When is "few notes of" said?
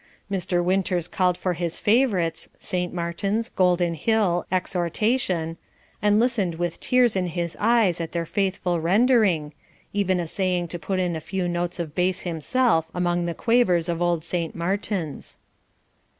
11.21-11.93